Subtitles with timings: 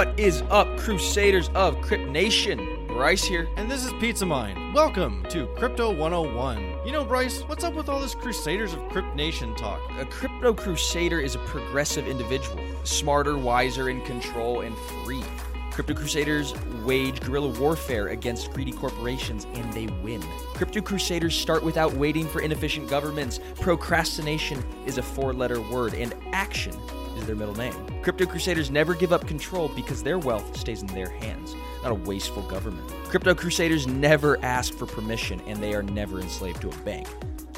[0.00, 2.86] What is up, Crusaders of Crypt Nation?
[2.86, 3.46] Bryce here.
[3.58, 4.72] And this is Pizza Mind.
[4.72, 6.86] Welcome to Crypto 101.
[6.86, 9.78] You know, Bryce, what's up with all this Crusaders of Crypt Nation talk?
[9.98, 15.22] A crypto crusader is a progressive individual, smarter, wiser, in control, and free.
[15.70, 20.22] Crypto Crusaders wage guerrilla warfare against greedy corporations and they win.
[20.54, 23.38] Crypto Crusaders start without waiting for inefficient governments.
[23.56, 26.72] Procrastination is a four letter word, and action
[27.20, 27.74] is their middle name.
[28.02, 31.94] Crypto Crusaders never give up control because their wealth stays in their hands, not a
[31.94, 32.88] wasteful government.
[33.04, 37.06] Crypto Crusaders never ask for permission and they are never enslaved to a bank.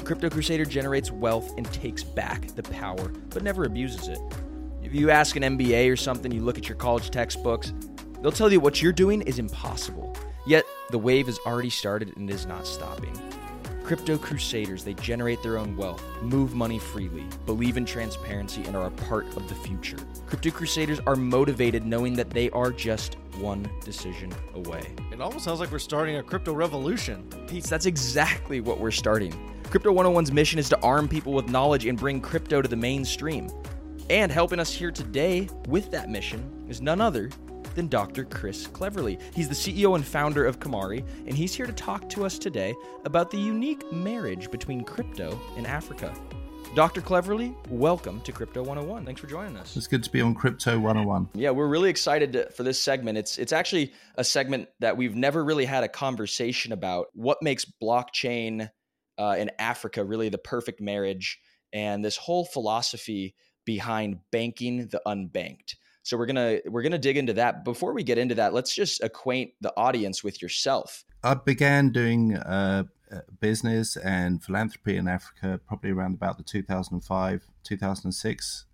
[0.03, 4.19] Crypto Crusader generates wealth and takes back the power, but never abuses it.
[4.83, 7.73] If you ask an MBA or something, you look at your college textbooks,
[8.21, 10.15] they'll tell you what you're doing is impossible.
[10.45, 13.17] Yet, the wave has already started and is not stopping.
[13.83, 18.87] Crypto Crusaders, they generate their own wealth, move money freely, believe in transparency, and are
[18.87, 19.97] a part of the future.
[20.25, 24.95] Crypto Crusaders are motivated knowing that they are just one decision away.
[25.11, 27.27] It almost sounds like we're starting a crypto revolution.
[27.45, 29.33] Pete, that's exactly what we're starting.
[29.69, 33.49] Crypto 101's mission is to arm people with knowledge and bring crypto to the mainstream.
[34.09, 37.29] And helping us here today with that mission is none other
[37.75, 38.23] than Dr.
[38.25, 39.19] Chris Cleverly.
[39.33, 42.73] He's the CEO and founder of Kamari, and he's here to talk to us today
[43.05, 46.13] about the unique marriage between crypto and Africa.
[46.75, 47.01] Dr.
[47.01, 49.05] Cleverly, welcome to Crypto 101.
[49.05, 49.77] Thanks for joining us.
[49.77, 51.29] It's good to be on Crypto 101.
[51.35, 53.19] Yeah, we're really excited to, for this segment.
[53.19, 57.07] It's it's actually a segment that we've never really had a conversation about.
[57.13, 58.71] What makes blockchain
[59.19, 61.39] uh, in Africa really the perfect marriage,
[61.71, 63.35] and this whole philosophy
[63.65, 65.75] behind banking the unbanked.
[66.03, 67.63] So we're gonna we're gonna dig into that.
[67.63, 71.05] Before we get into that, let's just acquaint the audience with yourself.
[71.23, 77.47] I began doing uh, uh business and philanthropy in Africa probably around about the 2005
[77.63, 78.65] 2006,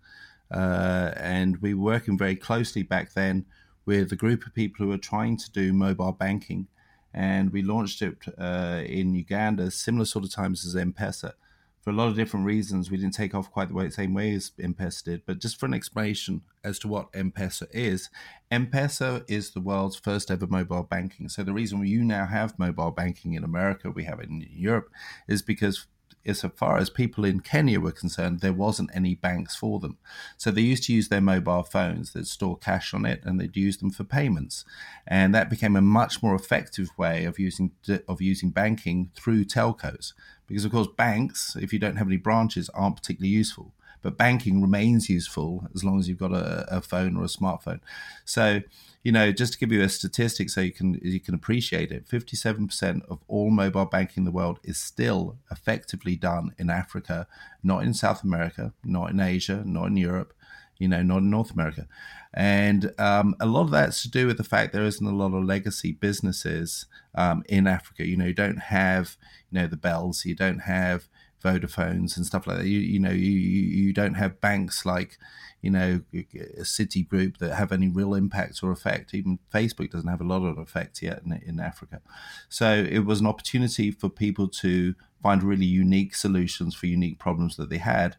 [0.52, 3.46] uh, and we were working very closely back then
[3.86, 6.66] with a group of people who were trying to do mobile banking,
[7.14, 11.34] and we launched it uh, in Uganda, similar sort of times as M-Pesa
[11.80, 14.34] for a lot of different reasons, we didn't take off quite the way, same way
[14.34, 15.22] as M-Pesa did.
[15.24, 18.10] But just for an explanation as to what M-Pesa is,
[18.50, 21.28] M-Pesa is the world's first ever mobile banking.
[21.30, 24.90] So the reason you now have mobile banking in America, we have it in Europe,
[25.26, 25.86] is because
[26.26, 29.98] as far as people in Kenya were concerned, there wasn't any banks for them.
[30.36, 33.56] So they used to use their mobile phones that store cash on it, and they'd
[33.56, 34.64] use them for payments.
[35.06, 37.72] And that became a much more effective way of using
[38.06, 40.12] of using banking through telcos,
[40.46, 43.72] because of course banks, if you don't have any branches, aren't particularly useful.
[44.02, 47.80] But banking remains useful as long as you've got a, a phone or a smartphone.
[48.24, 48.60] So
[49.02, 52.06] you know, just to give you a statistic so you can you can appreciate it,
[52.06, 57.26] 57% of all mobile banking in the world is still effectively done in Africa,
[57.62, 60.34] not in South America, not in Asia, not in Europe,
[60.78, 61.88] you know, not in North America.
[62.34, 65.34] And um, a lot of that's to do with the fact there isn't a lot
[65.34, 68.06] of legacy businesses um, in Africa.
[68.06, 69.16] You know, you don't have,
[69.50, 71.08] you know, the bells, you don't have
[71.42, 72.66] Vodafones and stuff like that.
[72.66, 75.18] You, you know, you, you don't have banks like,
[75.62, 79.14] you know, a Citigroup that have any real impact or effect.
[79.14, 82.00] Even Facebook doesn't have a lot of effect yet in, in Africa.
[82.48, 87.56] So it was an opportunity for people to find really unique solutions for unique problems
[87.56, 88.16] that they had.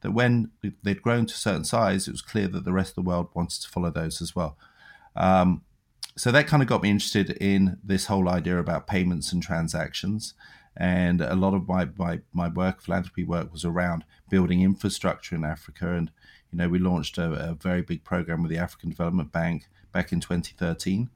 [0.00, 0.50] That when
[0.82, 3.28] they'd grown to a certain size, it was clear that the rest of the world
[3.34, 4.56] wanted to follow those as well.
[5.14, 5.62] Um,
[6.16, 10.34] so that kind of got me interested in this whole idea about payments and transactions.
[10.76, 15.44] And a lot of my, my, my work, philanthropy work, was around building infrastructure in
[15.44, 16.10] Africa and
[16.50, 20.12] you know, we launched a, a very big program with the African Development Bank back
[20.12, 21.10] in 2013.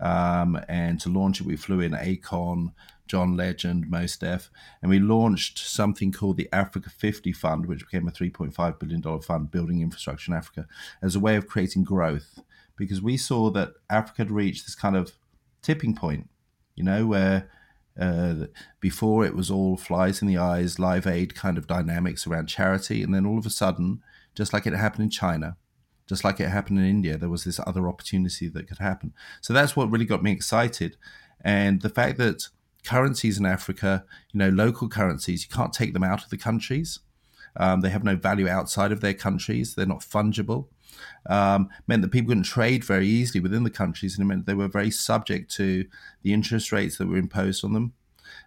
[0.00, 2.72] Um, and to launch it, we flew in Akon,
[3.06, 4.50] John Legend, Mos Def,
[4.80, 9.50] and we launched something called the Africa 50 Fund, which became a $3.5 billion fund
[9.50, 10.66] building infrastructure in Africa
[11.02, 12.40] as a way of creating growth.
[12.76, 15.12] Because we saw that Africa had reached this kind of
[15.60, 16.30] tipping point,
[16.74, 17.50] you know, where
[17.98, 18.46] uh,
[18.80, 23.02] before it was all flies in the eyes, live aid kind of dynamics around charity.
[23.02, 24.02] And then all of a sudden,
[24.34, 25.56] just like it happened in China,
[26.06, 29.12] just like it happened in India, there was this other opportunity that could happen.
[29.40, 30.96] So that's what really got me excited.
[31.42, 32.48] And the fact that
[32.84, 37.00] currencies in Africa, you know, local currencies, you can't take them out of the countries.
[37.56, 39.74] Um, they have no value outside of their countries.
[39.74, 40.66] They're not fungible.
[41.26, 44.54] Um, meant that people couldn't trade very easily within the countries, and it meant they
[44.54, 45.84] were very subject to
[46.22, 47.92] the interest rates that were imposed on them.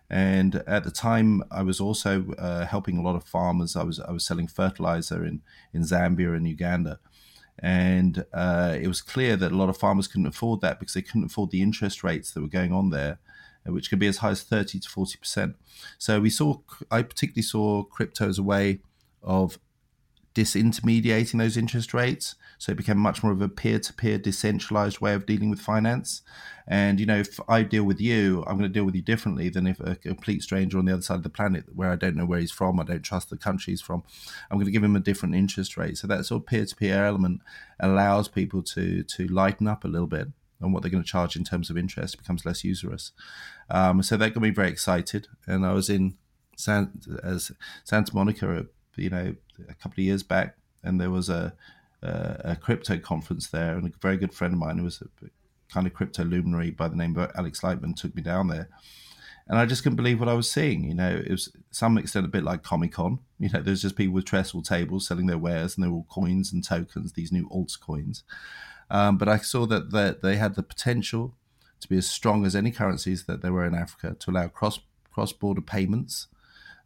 [0.09, 3.75] And at the time, I was also uh, helping a lot of farmers.
[3.75, 5.41] I was I was selling fertilizer in
[5.73, 6.99] in Zambia and Uganda,
[7.59, 11.01] and uh, it was clear that a lot of farmers couldn't afford that because they
[11.01, 13.19] couldn't afford the interest rates that were going on there,
[13.65, 15.55] which could be as high as thirty to forty percent.
[15.97, 16.57] So we saw,
[16.91, 18.79] I particularly saw crypto as a way
[19.21, 19.57] of
[20.35, 22.35] disintermediating those interest rates.
[22.57, 25.59] So it became much more of a peer to peer, decentralized way of dealing with
[25.59, 26.21] finance.
[26.65, 29.49] And, you know, if I deal with you, I'm going to deal with you differently
[29.49, 32.15] than if a complete stranger on the other side of the planet where I don't
[32.15, 34.03] know where he's from, I don't trust the country he's from,
[34.49, 35.97] I'm going to give him a different interest rate.
[35.97, 37.41] So that sort of peer to peer element
[37.79, 40.29] allows people to to lighten up a little bit
[40.61, 43.11] on what they're going to charge in terms of interest becomes less usurious.
[43.69, 45.27] Um, so that got me very excited.
[45.45, 46.15] And I was in
[46.55, 47.51] San, as
[47.83, 49.35] Santa Monica, you know,
[49.69, 51.53] a couple of years back, and there was a,
[52.01, 55.27] a, crypto conference there, and a very good friend of mine who was a
[55.73, 58.69] kind of crypto luminary by the name of Alex Lightman took me down there.
[59.47, 60.85] And I just couldn't believe what I was seeing.
[60.85, 63.19] You know, it was some extent a bit like Comic Con.
[63.39, 66.53] You know, there's just people with trestle tables selling their wares, and they're all coins
[66.53, 68.23] and tokens, these new alts coins.
[68.89, 71.35] Um, but I saw that, that they had the potential
[71.81, 74.79] to be as strong as any currencies that there were in Africa to allow cross
[75.11, 76.27] cross border payments,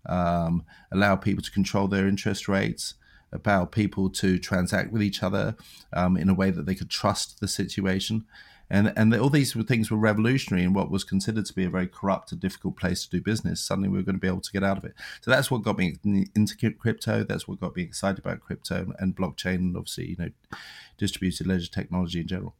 [0.07, 2.95] um, allow people to control their interest rates,
[3.31, 5.56] allow people to transact with each other
[5.94, 8.25] um, in a way that they could trust the situation.
[8.69, 11.88] And, and all these things were revolutionary in what was considered to be a very
[11.88, 13.62] corrupt and difficult place to do business.
[13.62, 14.94] Suddenly, we were going to be able to get out of it.
[15.21, 17.24] So that's what got me into crypto.
[17.24, 20.30] That's what got me excited about crypto and blockchain, and obviously, you know,
[20.98, 22.56] distributed ledger technology in general.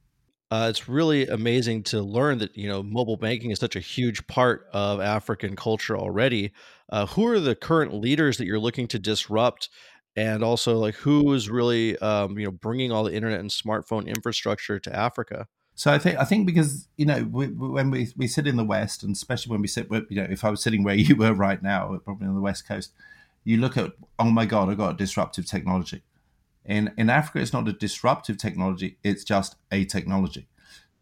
[0.50, 4.26] Uh, it's really amazing to learn that you know mobile banking is such a huge
[4.28, 6.54] part of African culture already.
[6.90, 9.68] Uh, who are the current leaders that you're looking to disrupt,
[10.16, 14.08] and also like who is really um, you know bringing all the internet and smartphone
[14.08, 15.48] infrastructure to Africa?
[15.76, 18.64] So I think I think because you know we, when we, we sit in the
[18.64, 21.34] West, and especially when we sit, you know, if I was sitting where you were
[21.34, 22.94] right now, probably on the West Coast,
[23.44, 26.04] you look at oh my God, I got a disruptive technology
[26.68, 30.48] in, in Africa, it's not a disruptive technology, it's just a technology.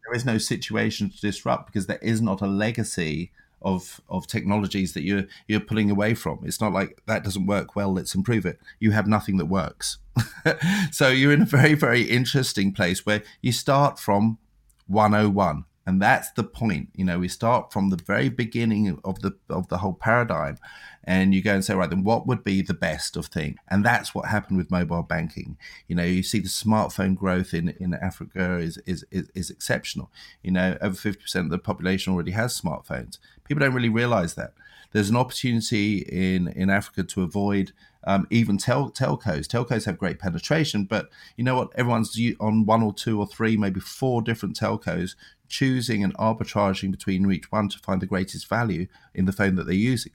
[0.04, 3.32] There is no situation to disrupt because there is not a legacy
[3.62, 6.40] of of technologies that you're you're pulling away from.
[6.44, 8.60] It's not like that doesn't work well, let's improve it.
[8.78, 9.98] You have nothing that works.
[10.92, 14.38] so you're in a very, very interesting place where you start from
[14.86, 19.36] 101 and that's the point you know we start from the very beginning of the
[19.48, 20.58] of the whole paradigm
[21.06, 23.84] and you go and say right then what would be the best of thing and
[23.84, 25.56] that's what happened with mobile banking.
[25.86, 30.10] You know you see the smartphone growth in in africa is is is, is exceptional.
[30.42, 33.18] You know over 50% of the population already has smartphones.
[33.44, 34.54] People don't really realize that.
[34.92, 37.72] There's an opportunity in in africa to avoid
[38.06, 39.46] um, even tel- telcos.
[39.46, 41.70] Telcos have great penetration, but you know what?
[41.74, 45.16] Everyone's on one or two or three, maybe four different telcos,
[45.48, 49.64] choosing and arbitraging between each one to find the greatest value in the phone that
[49.66, 50.12] they're using.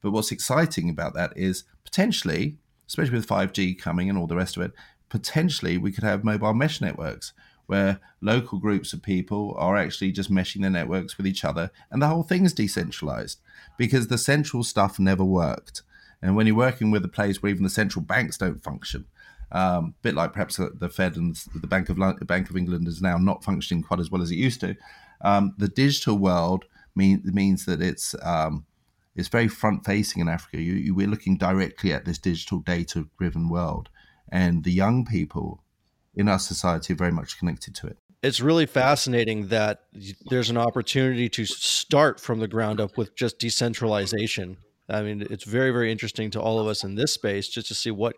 [0.00, 2.56] But what's exciting about that is potentially,
[2.86, 4.72] especially with 5G coming and all the rest of it,
[5.08, 7.32] potentially we could have mobile mesh networks
[7.66, 12.00] where local groups of people are actually just meshing their networks with each other and
[12.00, 13.40] the whole thing is decentralized
[13.76, 15.82] because the central stuff never worked.
[16.22, 19.06] And when you're working with a place where even the central banks don't function,
[19.52, 22.88] um, a bit like perhaps the Fed and the Bank of London, Bank of England
[22.88, 24.76] is now not functioning quite as well as it used to.
[25.20, 26.64] Um, the digital world
[26.94, 28.66] mean, means that it's um,
[29.14, 30.60] it's very front facing in Africa.
[30.60, 33.88] You, you, we're looking directly at this digital data driven world,
[34.30, 35.62] and the young people
[36.14, 37.98] in our society are very much connected to it.
[38.22, 39.84] It's really fascinating that
[40.28, 44.56] there's an opportunity to start from the ground up with just decentralization.
[44.88, 47.74] I mean, it's very, very interesting to all of us in this space just to
[47.74, 48.16] see what,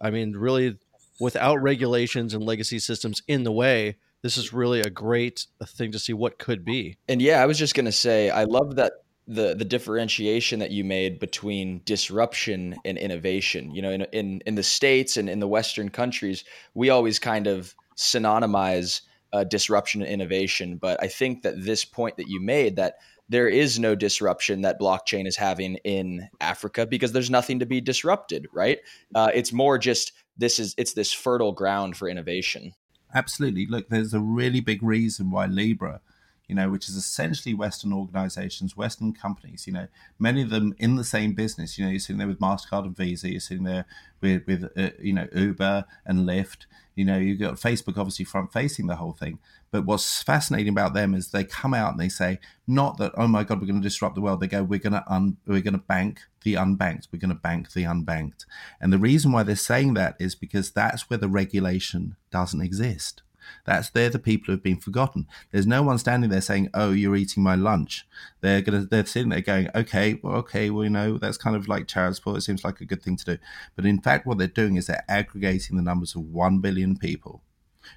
[0.00, 0.76] I mean, really
[1.20, 5.98] without regulations and legacy systems in the way, this is really a great thing to
[5.98, 6.96] see what could be.
[7.08, 8.92] And yeah, I was just going to say, I love that
[9.28, 13.70] the the differentiation that you made between disruption and innovation.
[13.74, 16.44] You know, in in in the states and in the Western countries,
[16.74, 20.78] we always kind of synonymize uh, disruption and innovation.
[20.78, 22.96] But I think that this point that you made that
[23.28, 27.80] there is no disruption that blockchain is having in Africa because there's nothing to be
[27.80, 28.78] disrupted, right?
[29.14, 32.72] Uh, it's more just this is it's this fertile ground for innovation.
[33.14, 33.66] Absolutely.
[33.66, 36.00] Look, there's a really big reason why Libra
[36.48, 39.86] you know, which is essentially Western organizations, Western companies, you know,
[40.18, 41.76] many of them in the same business.
[41.76, 43.84] You know, you're sitting there with MasterCard and Visa, you're sitting there
[44.22, 46.64] with, with uh, you know, Uber and Lyft.
[46.94, 49.38] You know, you've got Facebook obviously front facing the whole thing.
[49.70, 53.28] But what's fascinating about them is they come out and they say, not that, oh
[53.28, 54.40] my God, we're going to disrupt the world.
[54.40, 57.08] They go, we're going to, un- we're going to bank the unbanked.
[57.12, 58.46] We're going to bank the unbanked.
[58.80, 63.22] And the reason why they're saying that is because that's where the regulation doesn't exist
[63.64, 65.26] that's they're the people who've been forgotten.
[65.50, 68.06] There's no one standing there saying, "Oh, you're eating my lunch."
[68.40, 71.68] They're gonna they're sitting there going, "Okay, well, okay, well, you know, that's kind of
[71.68, 72.38] like child's sport.
[72.38, 73.38] It seems like a good thing to do."
[73.76, 77.42] But in fact, what they're doing is they're aggregating the numbers of one billion people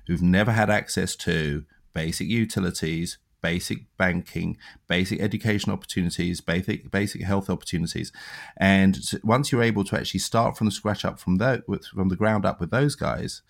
[0.08, 7.50] who've never had access to basic utilities, basic banking, basic education opportunities, basic basic health
[7.50, 8.12] opportunities,
[8.58, 12.15] and once you're able to actually start from the scratch up from that from the
[12.15, 13.41] ground up with those guys,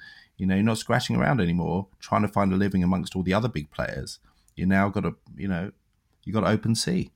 [0.42, 3.32] you know, you're not scratching around anymore trying to find a living amongst all the
[3.32, 4.18] other big players.
[4.56, 5.72] You now got to, you know,
[6.24, 7.12] you got to open sea.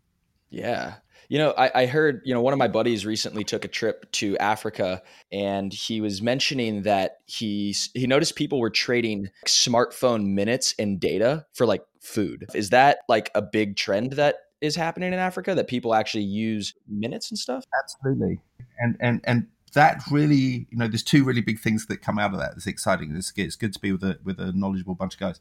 [0.52, 0.98] Yeah.
[1.28, 4.12] You know, I, I, heard, you know, one of my buddies recently took a trip
[4.12, 5.02] to Africa
[5.32, 11.48] and he was mentioning that he he noticed people were trading smartphone minutes and data
[11.56, 12.46] for like food.
[12.54, 16.76] Is that like a big trend that is happening in Africa that people actually use
[16.88, 17.66] minutes and stuff?
[17.82, 18.40] Absolutely.
[18.78, 22.34] And and and that really, you know, there's two really big things that come out
[22.34, 22.54] of that.
[22.56, 23.16] It's exciting.
[23.16, 25.40] It's, it's good to be with a with a knowledgeable bunch of guys.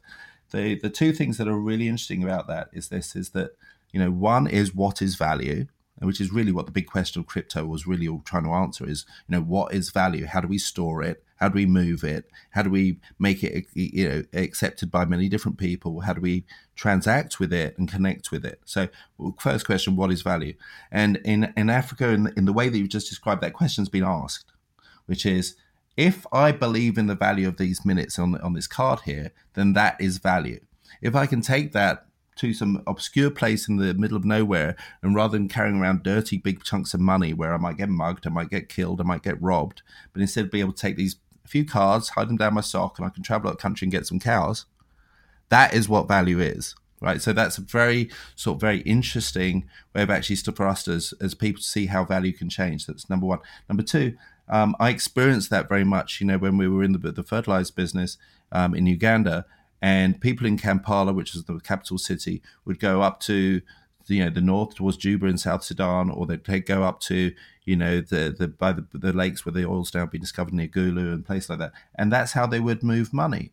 [0.51, 3.51] The the two things that are really interesting about that is this is that
[3.91, 5.65] you know one is what is value
[5.99, 8.87] which is really what the big question of crypto was really all trying to answer
[8.87, 10.25] is you know what is value?
[10.25, 11.23] How do we store it?
[11.37, 12.29] How do we move it?
[12.51, 16.01] How do we make it you know accepted by many different people?
[16.01, 18.59] How do we transact with it and connect with it?
[18.65, 18.89] So
[19.39, 20.55] first question what is value?
[20.91, 24.03] And in in africa in, in the way that you've just described that question's been
[24.03, 24.51] asked
[25.05, 25.55] which is
[25.97, 29.73] if i believe in the value of these minutes on on this card here then
[29.73, 30.59] that is value.
[31.01, 35.15] If i can take that to some obscure place in the middle of nowhere, and
[35.15, 38.29] rather than carrying around dirty big chunks of money where I might get mugged, I
[38.29, 39.81] might get killed, I might get robbed,
[40.13, 43.05] but instead be able to take these few cards, hide them down my sock, and
[43.05, 44.65] I can travel out the country and get some cows.
[45.49, 47.21] That is what value is, right?
[47.21, 51.13] So that's a very sort of very interesting way of actually still for us as
[51.21, 52.85] as people to see how value can change.
[52.85, 53.39] That's number one.
[53.69, 54.17] Number two,
[54.49, 57.73] um, I experienced that very much, you know, when we were in the the fertilizer
[57.73, 58.17] business
[58.51, 59.45] um, in Uganda
[59.81, 63.61] and people in Kampala, which is the capital city, would go up to
[64.07, 67.33] you know the north towards Juba in South Sudan, or they'd go up to
[67.65, 70.67] you know the the by the, the lakes where the oil's now been discovered near
[70.67, 73.51] Gulu and places like that, and that's how they would move money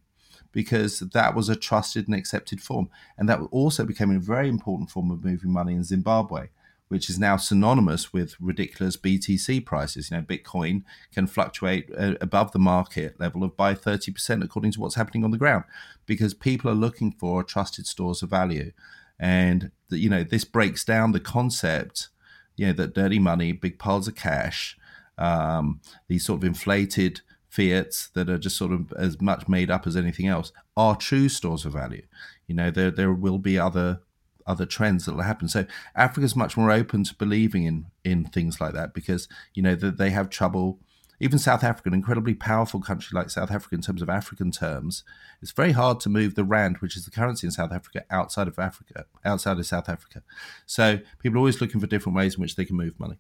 [0.53, 4.91] because that was a trusted and accepted form, and that also became a very important
[4.91, 6.49] form of moving money in Zimbabwe
[6.93, 10.11] which is now synonymous with ridiculous BTC prices.
[10.11, 14.81] You know, Bitcoin can fluctuate uh, above the market level of by 30% according to
[14.81, 15.65] what's happening on the ground
[16.05, 18.73] because people are looking for trusted stores of value.
[19.19, 22.11] And, the, you know, this breaks down the concept,
[22.57, 24.77] you know, that dirty money, big piles of cash,
[25.17, 29.87] um, these sort of inflated fiats that are just sort of as much made up
[29.87, 32.05] as anything else are true stores of value.
[32.47, 34.03] You know, there, there will be other
[34.47, 35.49] other trends that will happen.
[35.49, 39.75] So Africa's much more open to believing in in things like that because you know
[39.77, 40.81] that they have trouble.
[41.21, 45.05] Even South Africa, an incredibly powerful country like South Africa in terms of African terms,
[45.41, 48.49] it's very hard to move the rand, which is the currency in South Africa, outside
[48.49, 50.25] of Africa, outside of South Africa.
[50.67, 53.19] So people are always looking for different ways in which they can move money.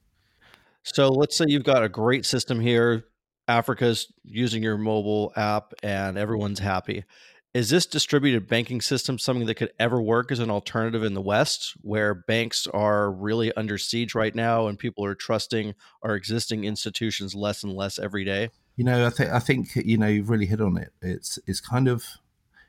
[0.82, 3.04] So let's say you've got a great system here.
[3.48, 7.04] Africa's using your mobile app and everyone's happy.
[7.54, 11.20] Is this distributed banking system something that could ever work as an alternative in the
[11.20, 16.64] West, where banks are really under siege right now and people are trusting our existing
[16.64, 18.48] institutions less and less every day?
[18.76, 20.94] You know, I think I think you know you've really hit on it.
[21.02, 22.06] It's it's kind of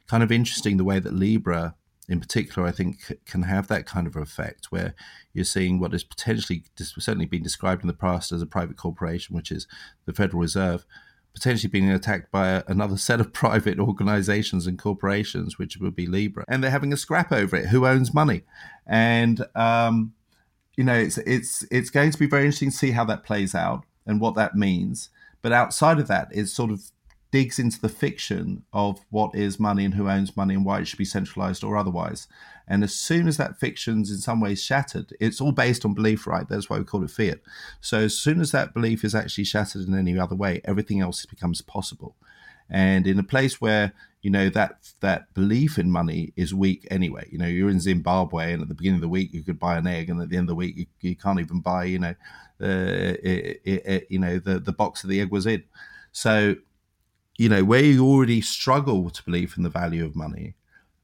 [0.08, 1.76] kind of interesting the way that Libra,
[2.10, 4.96] in particular, I think can have that kind of effect where
[5.34, 9.34] you're seeing what has potentially certainly been described in the past as a private corporation,
[9.34, 9.66] which is
[10.06, 10.86] the Federal Reserve
[11.34, 16.46] potentially being attacked by another set of private organizations and corporations, which would be Libra,
[16.48, 17.68] and they're having a scrap over it.
[17.68, 18.44] Who owns money?
[18.86, 20.14] And um,
[20.76, 23.54] you know, it's it's it's going to be very interesting to see how that plays
[23.56, 25.10] out and what that means.
[25.42, 26.84] But outside of that, it's sort of
[27.34, 30.88] digs into the fiction of what is money and who owns money and why it
[30.88, 32.28] should be centralized or otherwise.
[32.68, 36.28] And as soon as that fiction's in some ways shattered, it's all based on belief,
[36.28, 36.48] right?
[36.48, 37.40] That's why we call it fiat.
[37.82, 41.26] So as soon as that belief is actually shattered in any other way, everything else
[41.26, 42.16] becomes possible.
[42.70, 47.28] And in a place where you know that that belief in money is weak anyway.
[47.32, 49.76] You know, you're in Zimbabwe, and at the beginning of the week you could buy
[49.76, 52.00] an egg, and at the end of the week you, you can't even buy, you
[52.00, 52.16] know,
[52.62, 55.64] uh, it, it, you know the the box that the egg was in.
[56.14, 56.56] So
[57.38, 60.56] you know, where you already struggle to believe in the value of money,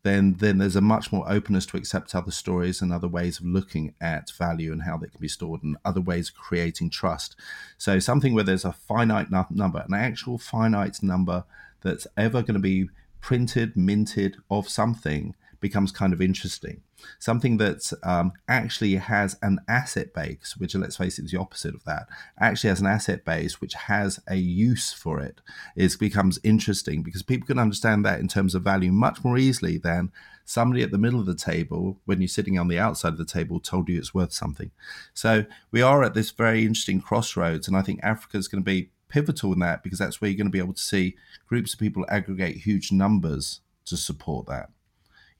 [0.04, 3.46] then then there's a much more openness to accept other stories and other ways of
[3.46, 7.36] looking at value and how they can be stored and other ways of creating trust.
[7.78, 11.44] So something where there's a finite number, an actual finite number
[11.82, 12.90] that's ever going to be
[13.22, 16.82] printed, minted of something becomes kind of interesting.
[17.18, 21.76] Something that um, actually has an asset base, which let's face it is the opposite
[21.76, 22.08] of that,
[22.40, 25.42] actually has an asset base which has a use for it,
[25.76, 29.78] is becomes interesting because people can understand that in terms of value much more easily
[29.78, 30.12] than
[30.46, 33.26] somebody at the middle of the table when you're sitting on the outside of the
[33.26, 34.72] table told you it's worth something.
[35.14, 38.66] So we are at this very interesting crossroads, and I think Africa is going to
[38.66, 41.16] be pivotal in that because that's where you're going to be able to see
[41.48, 44.70] groups of people aggregate huge numbers to support that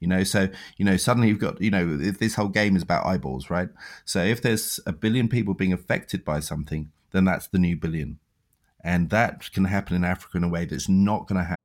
[0.00, 3.06] You know, so you know suddenly you've got you know this whole game is about
[3.06, 3.68] eyeballs, right?
[4.04, 8.18] So if there's a billion people being affected by something, then that's the new billion,
[8.82, 11.56] and that can happen in Africa in a way that's not going to happen.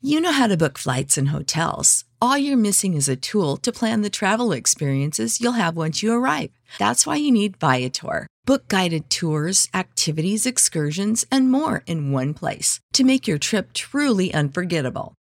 [0.00, 2.04] You know how to book flights and hotels.
[2.20, 6.12] All you're missing is a tool to plan the travel experiences you'll have once you
[6.12, 6.50] arrive.
[6.78, 8.28] That's why you need Viator.
[8.44, 14.32] Book guided tours, activities, excursions, and more in one place to make your trip truly
[14.32, 15.14] unforgettable.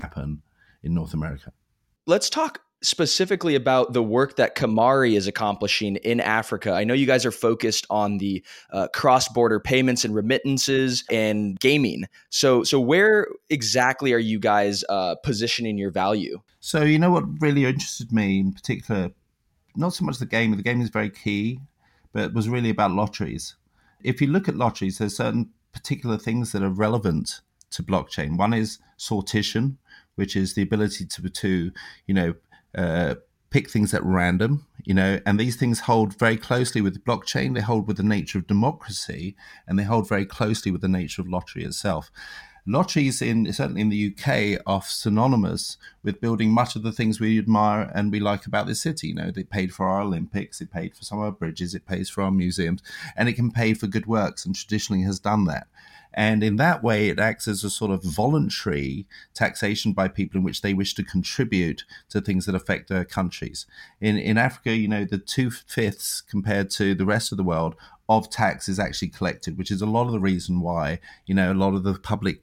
[0.00, 0.42] happen
[0.82, 1.52] in North America.
[2.06, 6.72] Let's talk specifically about the work that Kamari is accomplishing in Africa.
[6.72, 12.04] I know you guys are focused on the uh, cross-border payments and remittances and gaming.
[12.28, 16.42] So, so where exactly are you guys uh, positioning your value?
[16.60, 19.10] So, you know what really interested me in particular,
[19.76, 20.54] not so much the game.
[20.54, 21.60] The game is very key,
[22.12, 23.56] but it was really about lotteries.
[24.02, 28.36] If you look at lotteries, there's certain particular things that are relevant to blockchain.
[28.36, 29.76] One is sortition,
[30.16, 31.72] which is the ability to to
[32.06, 32.34] you know
[32.76, 33.14] uh,
[33.54, 37.54] pick things at random, you know, and these things hold very closely with blockchain.
[37.54, 39.36] They hold with the nature of democracy,
[39.68, 42.10] and they hold very closely with the nature of lottery itself.
[42.66, 47.38] Lotteries in certainly in the UK are synonymous with building much of the things we
[47.38, 49.08] admire and we like about this city.
[49.08, 51.86] You know, they paid for our Olympics, it paid for some of our bridges, it
[51.86, 52.82] pays for our museums,
[53.16, 55.68] and it can pay for good works, and traditionally has done that.
[56.14, 60.44] And in that way, it acts as a sort of voluntary taxation by people in
[60.44, 63.66] which they wish to contribute to things that affect their countries.
[64.00, 67.74] In, in Africa, you know, the two fifths compared to the rest of the world
[68.08, 71.52] of tax is actually collected, which is a lot of the reason why, you know,
[71.52, 72.42] a lot of the public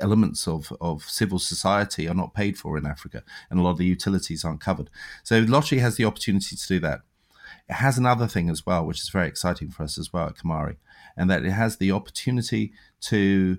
[0.00, 3.78] elements of, of civil society are not paid for in Africa, and a lot of
[3.78, 4.90] the utilities aren't covered.
[5.24, 7.00] So lottery has the opportunity to do that.
[7.68, 10.36] It has another thing as well, which is very exciting for us as well at
[10.36, 10.76] Kamari,
[11.16, 13.58] and that it has the opportunity to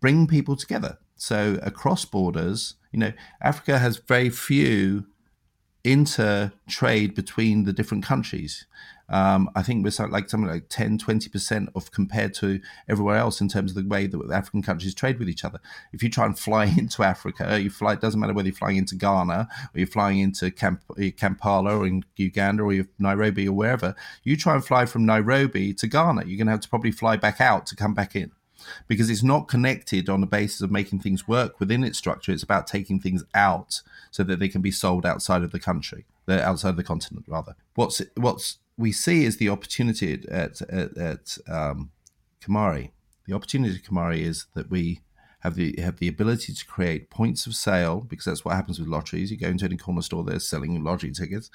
[0.00, 0.98] bring people together.
[1.16, 5.06] So across borders, you know, Africa has very few
[5.84, 8.66] inter trade between the different countries.
[9.08, 13.48] Um, I think we're like something like 10, 20% of compared to everywhere else in
[13.48, 15.60] terms of the way that African countries trade with each other.
[15.92, 18.78] If you try and fly into Africa, you fly, it doesn't matter whether you're flying
[18.78, 24.36] into Ghana or you're flying into Kampala or in Uganda or Nairobi or wherever, you
[24.36, 27.40] try and fly from Nairobi to Ghana, you're going to have to probably fly back
[27.40, 28.32] out to come back in
[28.88, 32.32] because it's not connected on the basis of making things work within its structure.
[32.32, 36.04] It's about taking things out so that they can be sold outside of the country,
[36.28, 37.54] outside of the continent, rather.
[37.74, 41.90] What's what's we see is the opportunity at at, at um,
[42.42, 42.90] Kamari.
[43.26, 45.00] The opportunity at Kamari is that we
[45.42, 48.86] have the have the ability to create points of sale because that's what happens with
[48.86, 49.30] lotteries.
[49.30, 51.50] You go into any corner store, they're selling lottery tickets.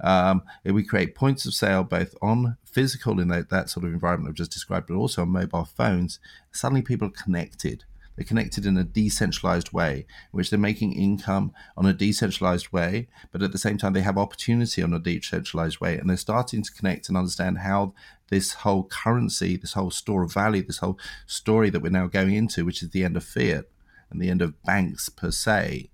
[0.00, 4.30] Um, we create points of sale both on physical in that, that sort of environment
[4.30, 6.20] I've just described, but also on mobile phones.
[6.52, 7.84] Suddenly, people are connected.
[8.16, 13.08] They're connected in a decentralized way, in which they're making income on a decentralized way,
[13.32, 15.98] but at the same time, they have opportunity on a decentralized way.
[15.98, 17.94] And they're starting to connect and understand how
[18.30, 22.34] this whole currency, this whole store of value, this whole story that we're now going
[22.34, 23.66] into, which is the end of fiat
[24.10, 25.90] and the end of banks per se,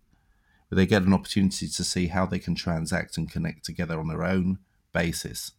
[0.68, 4.08] where they get an opportunity to see how they can transact and connect together on
[4.08, 4.58] their own
[4.92, 5.52] basis.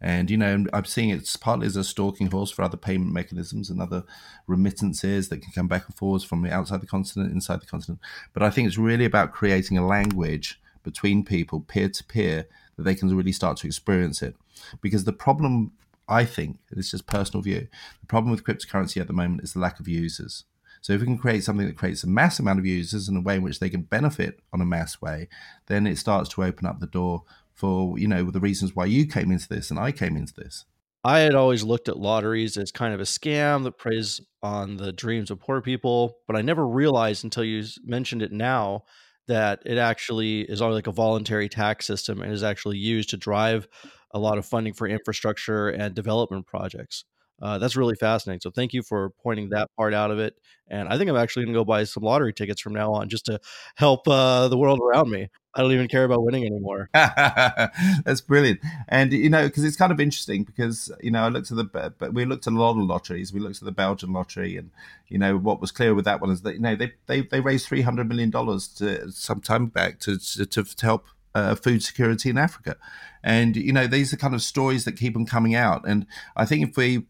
[0.00, 3.68] And, you know, I'm seeing it's partly as a stalking horse for other payment mechanisms
[3.68, 4.04] and other
[4.46, 8.00] remittances that can come back and forwards from outside the continent, inside the continent.
[8.32, 12.84] But I think it's really about creating a language between people, peer to peer, that
[12.84, 14.36] they can really start to experience it.
[14.80, 15.72] Because the problem,
[16.08, 17.66] I think, it's just personal view,
[18.00, 20.44] the problem with cryptocurrency at the moment is the lack of users.
[20.80, 23.20] So if we can create something that creates a mass amount of users in a
[23.20, 25.28] way in which they can benefit on a mass way,
[25.66, 27.24] then it starts to open up the door
[27.58, 30.64] for you know the reasons why you came into this and I came into this.
[31.04, 34.92] I had always looked at lotteries as kind of a scam that preys on the
[34.92, 38.84] dreams of poor people, but I never realized until you mentioned it now
[39.26, 43.66] that it actually is like a voluntary tax system and is actually used to drive
[44.12, 47.04] a lot of funding for infrastructure and development projects.
[47.40, 48.40] Uh, that's really fascinating.
[48.40, 50.34] So thank you for pointing that part out of it.
[50.68, 53.08] And I think I'm actually going to go buy some lottery tickets from now on
[53.08, 53.38] just to
[53.76, 55.28] help uh, the world around me.
[55.58, 56.88] I don't even care about winning anymore.
[56.94, 58.60] That's brilliant.
[58.86, 61.64] And, you know, because it's kind of interesting because, you know, I looked at the,
[61.98, 63.32] but we looked at a lot of lotteries.
[63.32, 64.70] We looked at the Belgian lottery and,
[65.08, 67.40] you know, what was clear with that one is that, you know, they, they, they
[67.40, 72.38] raised $300 million to, some time back to, to, to help uh, food security in
[72.38, 72.76] Africa.
[73.24, 75.88] And, you know, these are kind of stories that keep on coming out.
[75.88, 77.04] And I think if we,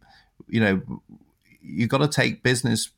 [0.49, 1.03] you know,
[1.61, 2.89] you've got to take business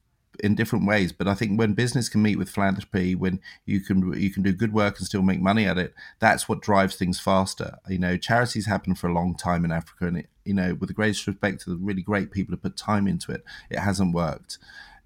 [0.41, 1.13] in different ways.
[1.13, 4.53] But I think when business can meet with philanthropy, when you can you can do
[4.53, 7.79] good work and still make money at it, that's what drives things faster.
[7.89, 10.89] You know, charities happen for a long time in Africa, and it, you know, with
[10.89, 14.15] the greatest respect to the really great people who put time into it, it hasn't
[14.15, 14.59] worked.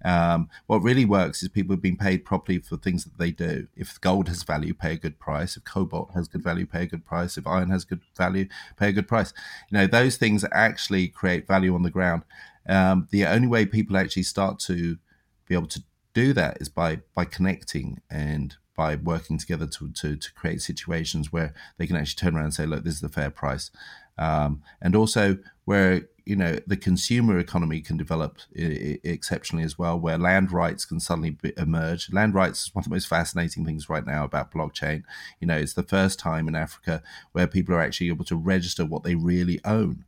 [0.03, 3.67] Um, what really works is people have been paid properly for things that they do.
[3.75, 5.57] If gold has value, pay a good price.
[5.57, 7.37] If cobalt has good value, pay a good price.
[7.37, 9.33] If iron has good value, pay a good price.
[9.71, 12.21] You know, those things actually create value on the ground.
[12.67, 14.97] Um, the only way people actually start to
[15.47, 20.15] be able to do that is by by connecting and by working together to, to,
[20.17, 23.07] to create situations where they can actually turn around and say, look, this is the
[23.07, 23.71] fair price.
[24.17, 29.99] Um, and also where you know the consumer economy can develop I- exceptionally as well,
[29.99, 32.11] where land rights can suddenly be- emerge.
[32.11, 35.03] Land rights is one of the most fascinating things right now about blockchain.
[35.39, 37.03] You know, it's the first time in Africa
[37.33, 40.05] where people are actually able to register what they really own.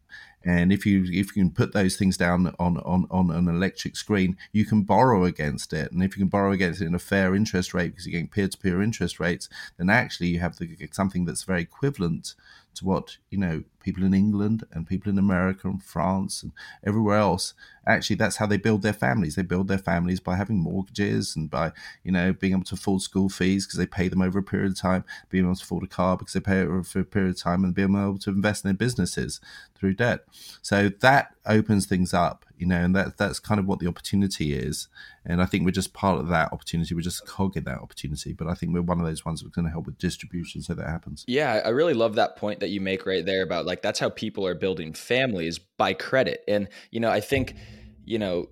[0.48, 3.98] And if you if you can put those things down on, on, on an electric
[3.98, 5.92] screen, you can borrow against it.
[5.92, 8.30] And if you can borrow against it in a fair interest rate because you're getting
[8.30, 12.34] peer to peer interest rates, then actually you have the, something that's very equivalent
[12.78, 16.52] to what you know people in England and people in America and France and
[16.86, 17.54] everywhere else.
[17.88, 19.36] Actually, that's how they build their families.
[19.36, 21.72] They build their families by having mortgages and by
[22.04, 24.72] you know being able to afford school fees because they pay them over a period
[24.72, 27.36] of time, being able to afford a car because they pay it over a period
[27.36, 29.40] of time, and being able to invest in their businesses
[29.76, 30.22] through debt.
[30.62, 34.54] So that opens things up, you know, and that that's kind of what the opportunity
[34.54, 34.88] is.
[35.26, 36.96] And I think we're just part of that opportunity.
[36.96, 38.34] We're just cog in that opportunity.
[38.34, 40.74] But I think we're one of those ones that's going to help with distribution so
[40.74, 41.24] that happens.
[41.28, 44.10] Yeah, I really love that point that you make right there about like that's how
[44.10, 46.44] people are building families by credit.
[46.48, 47.56] And you know, I think,
[48.04, 48.48] you know,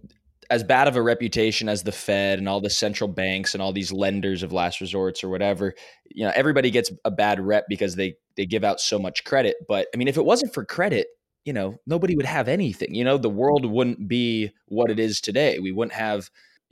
[0.50, 3.74] as bad of a reputation as the Fed and all the central banks and all
[3.74, 5.74] these lenders of last resorts or whatever,
[6.12, 9.56] you know, everybody gets a bad rep because they they give out so much credit.
[9.68, 11.08] But I mean, if it wasn't for credit,
[11.46, 12.94] you know, nobody would have anything.
[12.94, 15.60] You know, the world wouldn't be what it is today.
[15.60, 16.30] We wouldn't have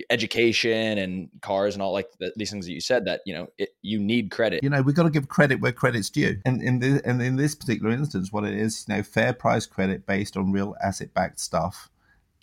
[0.10, 3.48] education and cars and all like the, these things that you said that you know
[3.60, 6.64] it, you need credit you know we've got to give credit where credit's due and
[6.64, 10.04] in this and in this particular instance what it is you know fair price credit
[10.08, 11.92] based on real asset backed stuff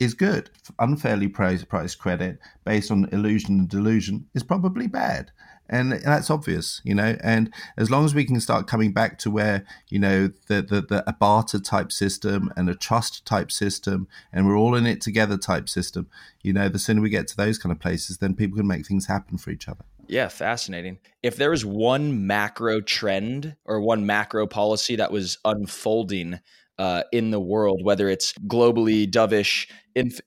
[0.01, 5.31] is good unfairly priced, priced credit based on illusion and delusion is probably bad
[5.71, 7.17] and that's obvious, you know.
[7.23, 10.83] And as long as we can start coming back to where you know the the,
[10.83, 15.01] the a barter type system and a trust type system, and we're all in it
[15.01, 16.09] together type system,
[16.43, 18.87] you know, the sooner we get to those kind of places, then people can make
[18.87, 19.85] things happen for each other.
[20.09, 20.99] Yeah, fascinating.
[21.23, 26.41] If there was one macro trend or one macro policy that was unfolding
[26.81, 29.69] uh, in the world, whether it's globally dovish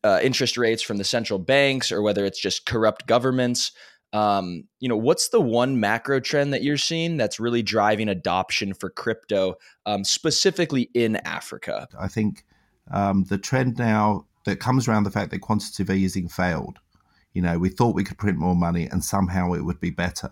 [0.04, 3.72] uh, interest rates from the central banks or whether it's just corrupt governments,
[4.13, 8.76] um, you know, what's the one macro trend that you're seeing that's really driving adoption
[8.76, 9.56] for crypto,
[9.88, 11.88] um, specifically in Africa?
[12.00, 12.46] I think
[12.92, 16.78] um, the trend now that comes around the fact that quantitative easing failed.
[17.34, 20.32] You know, we thought we could print more money and somehow it would be better.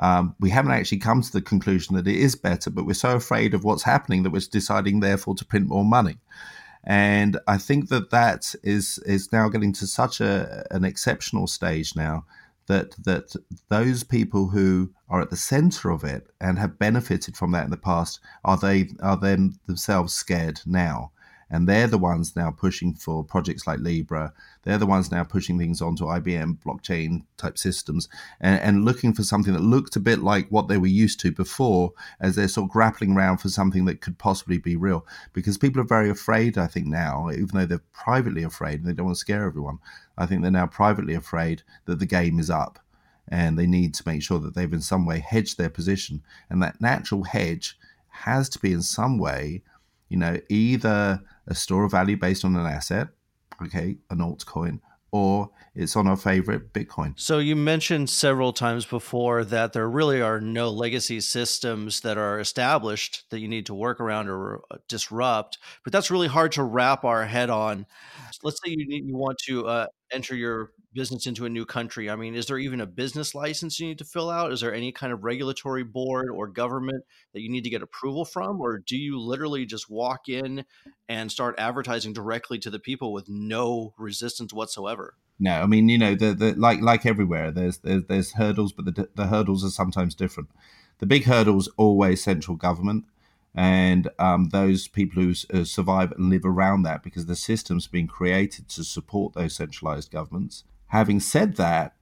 [0.00, 3.14] Um, we haven't actually come to the conclusion that it is better, but we're so
[3.14, 6.16] afraid of what's happening that we're deciding, therefore, to print more money.
[6.84, 11.94] And I think that that is is now getting to such a an exceptional stage
[11.94, 12.24] now
[12.68, 13.36] that that
[13.68, 17.70] those people who are at the center of it and have benefited from that in
[17.70, 21.12] the past are they are then themselves scared now
[21.50, 24.32] And they're the ones now pushing for projects like Libra.
[24.62, 28.08] They're the ones now pushing things onto IBM blockchain type systems
[28.40, 31.32] and, and looking for something that looked a bit like what they were used to
[31.32, 35.04] before as they're sort of grappling around for something that could possibly be real.
[35.32, 38.92] Because people are very afraid, I think, now, even though they're privately afraid and they
[38.92, 39.78] don't want to scare everyone,
[40.16, 42.78] I think they're now privately afraid that the game is up
[43.30, 46.22] and they need to make sure that they've in some way hedged their position.
[46.48, 49.62] And that natural hedge has to be in some way,
[50.10, 53.08] you know, either a store of value based on an asset,
[53.64, 54.80] okay, an altcoin,
[55.12, 57.18] or it's on our favorite Bitcoin.
[57.18, 62.38] So you mentioned several times before that there really are no legacy systems that are
[62.38, 66.62] established that you need to work around or uh, disrupt, but that's really hard to
[66.62, 67.86] wrap our head on.
[68.42, 72.10] Let's say you need, you want to uh, enter your business into a new country.
[72.10, 74.52] I mean, is there even a business license you need to fill out?
[74.52, 78.24] Is there any kind of regulatory board or government that you need to get approval
[78.24, 78.60] from?
[78.60, 80.64] Or do you literally just walk in
[81.08, 85.14] and start advertising directly to the people with no resistance whatsoever?
[85.38, 88.84] No, I mean, you know, the, the like like everywhere, there's there's, there's hurdles, but
[88.84, 90.50] the, the hurdles are sometimes different.
[90.98, 93.04] The big hurdles always central government
[93.54, 98.06] and um, those people who uh, survive and live around that because the system's been
[98.06, 100.64] created to support those centralized governments.
[100.90, 101.94] Having said that,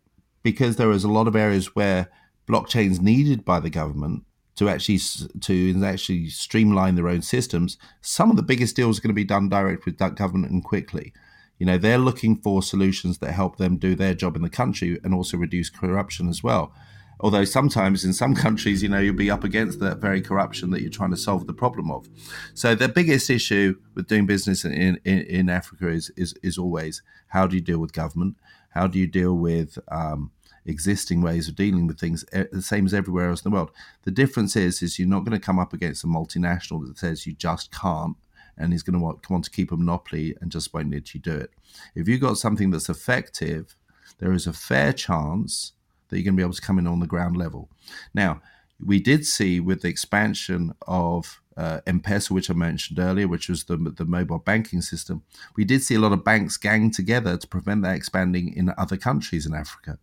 [0.42, 2.08] because there is a lot of areas where
[2.46, 4.24] blockchains needed by the government
[4.56, 4.98] to actually
[5.40, 9.24] to actually streamline their own systems, some of the biggest deals are going to be
[9.24, 11.12] done direct with that government and quickly.
[11.58, 14.98] You know, they're looking for solutions that help them do their job in the country
[15.04, 16.72] and also reduce corruption as well.
[17.20, 20.80] Although sometimes in some countries, you know, you'll be up against that very corruption that
[20.80, 22.08] you're trying to solve the problem of.
[22.54, 27.02] So the biggest issue with doing business in, in, in Africa is, is, is always
[27.28, 28.36] how do you deal with government?
[28.70, 30.30] How do you deal with um,
[30.66, 33.70] existing ways of dealing with things the same as everywhere else in the world?
[34.04, 37.26] The difference is, is you're not going to come up against a multinational that says
[37.26, 38.16] you just can't
[38.56, 41.20] and is going to want, want to keep a monopoly and just won't let you
[41.20, 41.50] do it.
[41.94, 43.76] If you've got something that's effective,
[44.18, 45.72] there is a fair chance
[46.08, 47.68] that you're going to be able to come in on the ground level.
[48.14, 48.40] Now,
[48.84, 53.64] we did see with the expansion of uh, M-Pesa, which I mentioned earlier, which was
[53.64, 55.22] the, the mobile banking system,
[55.56, 58.96] we did see a lot of banks gang together to prevent that expanding in other
[58.96, 59.98] countries in Africa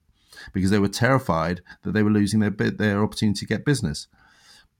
[0.51, 4.07] because they were terrified that they were losing their their opportunity to get business.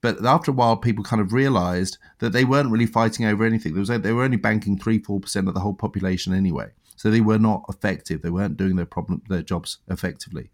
[0.02, 3.72] But after a while, people kind of realized that they weren't really fighting over anything.
[3.72, 7.10] There was, they were only banking three, four percent of the whole population anyway, so
[7.10, 8.20] they were not effective.
[8.20, 10.50] They weren't doing their problem, their jobs effectively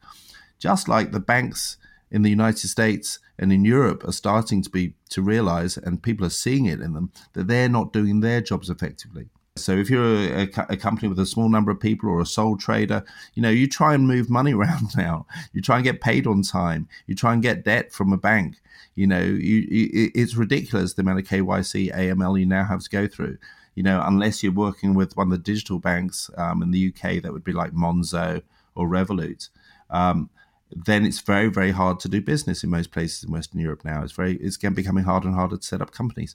[0.62, 1.76] just like the banks
[2.12, 6.24] in the United States and in Europe are starting to be to realize, and people
[6.26, 9.30] are seeing it in them, that they're not doing their jobs effectively.
[9.56, 12.56] So if you're a, a, company with a small number of people or a sole
[12.56, 15.26] trader, you know, you try and move money around now.
[15.52, 16.88] You try and get paid on time.
[17.06, 18.56] You try and get debt from a bank.
[18.94, 22.90] You know, you, you, it's ridiculous the amount of KYC, AML you now have to
[22.90, 23.38] go through.
[23.74, 27.22] You know, unless you're working with one of the digital banks um, in the UK,
[27.22, 28.42] that would be like Monzo
[28.74, 29.48] or Revolut.
[29.90, 30.30] Um,
[30.74, 34.02] then it's very very hard to do business in most places in Western Europe now.
[34.02, 36.34] It's very it's becoming harder and harder to set up companies.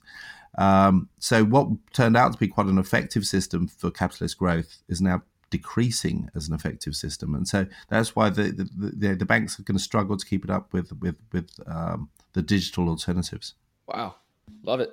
[0.56, 5.00] Um, so what turned out to be quite an effective system for capitalist growth is
[5.00, 9.58] now decreasing as an effective system, and so that's why the the, the, the banks
[9.58, 13.54] are going to struggle to keep it up with with with um, the digital alternatives.
[13.86, 14.16] Wow,
[14.62, 14.90] love it,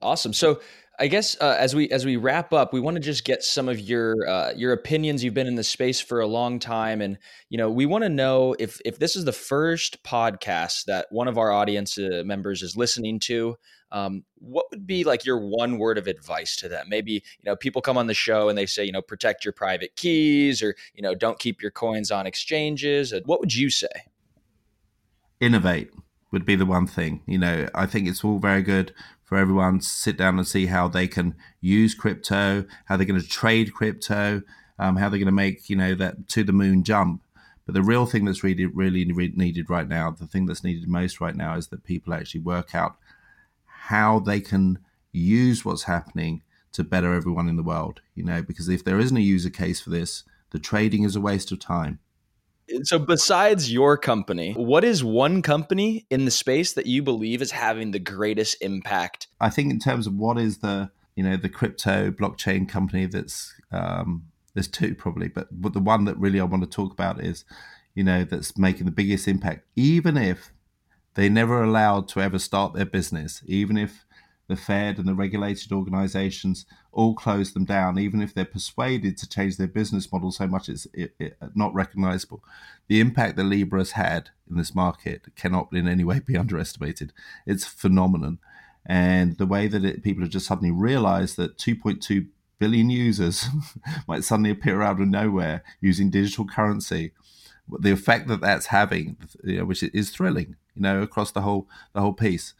[0.00, 0.32] awesome.
[0.32, 0.60] So
[0.98, 3.68] I guess uh, as we as we wrap up, we want to just get some
[3.68, 5.22] of your uh, your opinions.
[5.22, 7.18] You've been in the space for a long time, and
[7.50, 11.28] you know we want to know if if this is the first podcast that one
[11.28, 13.56] of our audience uh, members is listening to.
[13.92, 16.86] Um, what would be like your one word of advice to them?
[16.88, 19.52] Maybe you know people come on the show and they say you know protect your
[19.52, 23.12] private keys, or you know don't keep your coins on exchanges.
[23.26, 23.88] What would you say?
[25.40, 25.90] Innovate
[26.30, 27.22] would be the one thing.
[27.26, 30.66] You know, I think it's all very good for everyone to sit down and see
[30.66, 34.42] how they can use crypto, how they're going to trade crypto,
[34.78, 37.22] um, how they're going to make you know that to the moon jump.
[37.64, 41.20] But the real thing that's really really needed right now, the thing that's needed most
[41.20, 42.96] right now, is that people actually work out
[43.64, 44.78] how they can
[45.12, 48.00] use what's happening to better everyone in the world.
[48.14, 51.20] You know, because if there isn't a user case for this, the trading is a
[51.20, 51.98] waste of time.
[52.82, 57.52] So, besides your company, what is one company in the space that you believe is
[57.52, 59.28] having the greatest impact?
[59.40, 63.54] I think, in terms of what is the you know the crypto blockchain company that's
[63.72, 64.24] um,
[64.54, 67.44] there's two probably, but but the one that really I want to talk about is
[67.94, 70.52] you know that's making the biggest impact, even if
[71.14, 74.05] they never allowed to ever start their business, even if
[74.48, 79.28] the Fed and the regulated organizations all close them down, even if they're persuaded to
[79.28, 82.42] change their business model so much it's it, it, not recognizable.
[82.88, 87.12] The impact that Libra has had in this market cannot in any way be underestimated.
[87.44, 88.38] It's phenomenon.
[88.84, 92.28] and the way that it, people have just suddenly realized that 2.2
[92.58, 93.46] billion users
[94.08, 97.12] might suddenly appear out of nowhere using digital currency
[97.80, 101.68] the effect that that's having you know, which is thrilling you know across the whole
[101.92, 102.54] the whole piece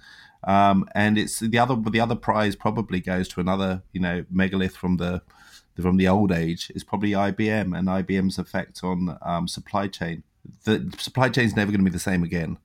[0.45, 4.77] um, and it's the other the other prize probably goes to another you know megalith
[4.77, 5.23] from the
[5.81, 10.23] from the old age is probably IBM and IBM's effect on um, supply chain.
[10.65, 12.59] The supply chain is never going to be the same again.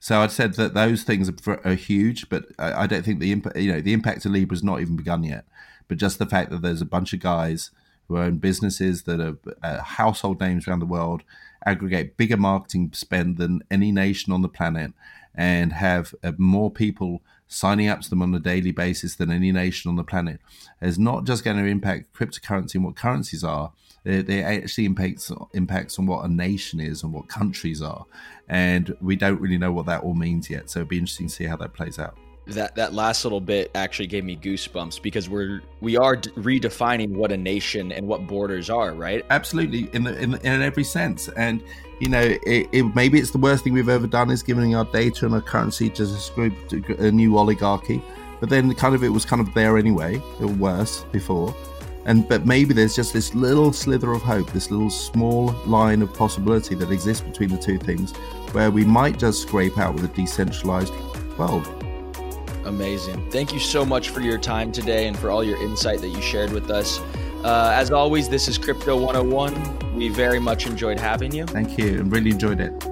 [0.00, 3.30] So I'd said that those things are, are huge, but I, I, don't think the
[3.30, 5.44] impact, you know, the impact of Libra has not even begun yet.
[5.86, 7.70] But just the fact that there's a bunch of guys
[8.08, 11.22] who own businesses that are uh, household names around the world,
[11.64, 14.92] aggregate bigger marketing spend than any nation on the planet,
[15.34, 19.52] and have uh, more people signing up to them on a daily basis than any
[19.52, 20.40] nation on the planet
[20.80, 23.72] is not just going to impact cryptocurrency and what currencies are.
[24.04, 28.04] It, actually impacts impacts on what a nation is and what countries are,
[28.48, 30.70] and we don't really know what that all means yet.
[30.70, 33.70] So it'd be interesting to see how that plays out that that last little bit
[33.74, 38.26] actually gave me goosebumps because we're we are d- redefining what a nation and what
[38.26, 39.24] borders are right?
[39.30, 41.28] Absolutely in the, in, in every sense.
[41.30, 41.62] And
[42.00, 44.84] you know it, it, maybe it's the worst thing we've ever done is giving our
[44.86, 48.02] data and our currency to a new oligarchy.
[48.40, 50.20] But then kind of it was kind of there anyway.
[50.40, 51.54] Or worse before.
[52.06, 56.12] And but maybe there's just this little slither of hope this little small line of
[56.12, 58.16] possibility that exists between the two things
[58.50, 60.92] where we might just scrape out with a decentralized
[61.38, 61.68] world
[62.72, 63.30] Amazing.
[63.30, 66.22] Thank you so much for your time today and for all your insight that you
[66.22, 67.00] shared with us.
[67.44, 69.94] Uh, as always, this is Crypto 101.
[69.94, 71.44] We very much enjoyed having you.
[71.44, 72.02] Thank you.
[72.04, 72.91] really enjoyed it.